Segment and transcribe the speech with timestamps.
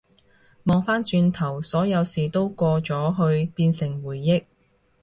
[0.63, 4.43] 望返轉頭，所有事都過咗去變成回憶